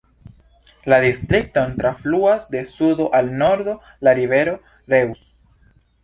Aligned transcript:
La 0.91 0.97
distrikton 1.01 1.75
trafluas 1.81 2.47
de 2.55 2.63
sudo 2.69 3.07
al 3.17 3.29
nordo 3.41 3.75
la 4.07 4.15
rivero 4.21 4.55
Reuss. 4.95 5.27